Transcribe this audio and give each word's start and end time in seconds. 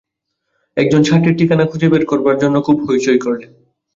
একজন 0.77 1.01
ছাত্রীর 1.03 1.37
ঠিকানা 1.39 1.65
খুঁজে 1.65 1.87
বের 1.89 2.03
করবার 2.05 2.35
জন্যে 2.37 2.59
খুব 2.61 2.77
হৈচৈ 2.85 3.17
করলেন। 3.17 3.51